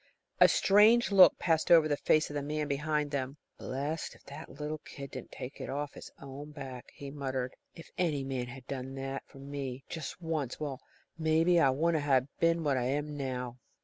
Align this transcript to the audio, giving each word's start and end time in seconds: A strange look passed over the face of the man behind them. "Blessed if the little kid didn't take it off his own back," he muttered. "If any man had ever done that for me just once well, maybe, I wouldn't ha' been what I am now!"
A 0.39 0.47
strange 0.47 1.11
look 1.11 1.37
passed 1.37 1.69
over 1.69 1.87
the 1.87 1.95
face 1.95 2.31
of 2.31 2.33
the 2.33 2.41
man 2.41 2.67
behind 2.67 3.11
them. 3.11 3.37
"Blessed 3.59 4.15
if 4.15 4.25
the 4.25 4.47
little 4.51 4.79
kid 4.79 5.11
didn't 5.11 5.31
take 5.31 5.61
it 5.61 5.69
off 5.69 5.93
his 5.93 6.09
own 6.19 6.49
back," 6.49 6.89
he 6.91 7.11
muttered. 7.11 7.55
"If 7.75 7.91
any 7.99 8.23
man 8.23 8.47
had 8.47 8.63
ever 8.67 8.81
done 8.81 8.95
that 8.95 9.21
for 9.27 9.37
me 9.37 9.83
just 9.89 10.19
once 10.19 10.59
well, 10.59 10.81
maybe, 11.19 11.59
I 11.59 11.69
wouldn't 11.69 12.03
ha' 12.05 12.25
been 12.39 12.63
what 12.63 12.77
I 12.77 12.85
am 12.85 13.15
now!" 13.15 13.59